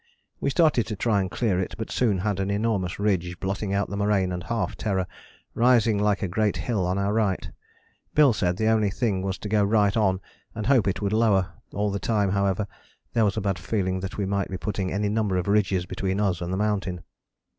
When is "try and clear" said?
0.95-1.59